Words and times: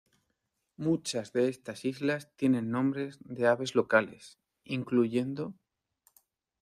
Muchas 0.77 1.31
de 1.31 1.47
estas 1.47 1.85
islas 1.85 2.31
tienen 2.35 2.71
nombres 2.71 3.19
de 3.23 3.45
aves 3.45 3.75
locales, 3.75 4.39
incluyendo. 4.63 5.53